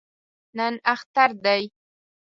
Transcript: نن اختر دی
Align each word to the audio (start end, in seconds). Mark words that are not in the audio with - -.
نن 0.57 0.73
اختر 0.93 1.31
دی 1.43 1.63